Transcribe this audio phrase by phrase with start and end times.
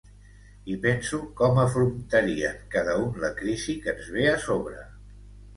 [0.75, 4.83] I penso com afrontarien cada un la crisi que ens ve a sobre.